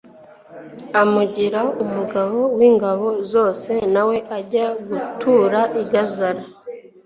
amugira 1.01 1.61
umugaba 1.83 2.39
w'ingabo 2.57 3.07
zose, 3.31 3.71
na 3.93 4.01
we 4.07 4.17
ajya 4.37 4.65
gutura 4.89 5.59
i 5.81 5.83
gazara 5.91 6.43